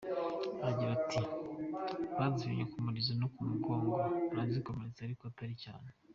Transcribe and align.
Agira 0.69 0.91
ati 0.99 1.21
“Bazitemye 2.17 2.63
ku 2.71 2.77
murizo 2.85 3.11
no 3.19 3.27
mu 3.33 3.43
mugongo, 3.51 3.91
barazikomeretsa 4.35 5.01
ariko 5.03 5.23
atari 5.25 5.55
cyane. 5.65 5.89